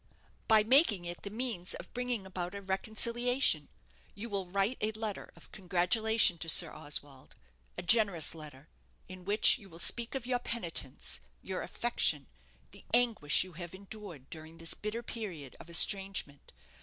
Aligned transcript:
"By 0.47 0.63
making 0.63 1.05
it 1.05 1.21
the 1.21 1.29
means 1.29 1.75
of 1.75 1.93
bringing 1.93 2.25
about 2.25 2.55
a 2.55 2.61
reconciliation. 2.63 3.69
You 4.15 4.29
will 4.31 4.47
write 4.47 4.79
a 4.81 4.91
letter 4.93 5.29
of 5.35 5.51
congratulation 5.51 6.39
to 6.39 6.49
Sir 6.49 6.73
Oswald 6.73 7.35
a 7.77 7.83
generous 7.83 8.33
letter 8.33 8.67
in 9.07 9.25
which 9.25 9.59
you 9.59 9.69
will 9.69 9.77
speak 9.77 10.15
of 10.15 10.25
your 10.25 10.39
penitence, 10.39 11.19
your 11.43 11.61
affection, 11.61 12.25
the 12.71 12.83
anguish 12.95 13.43
you 13.43 13.53
have 13.53 13.75
endured 13.75 14.27
during 14.31 14.57
this 14.57 14.73
bitter 14.73 15.03
period 15.03 15.55
of 15.59 15.69
estrangement. 15.69 16.51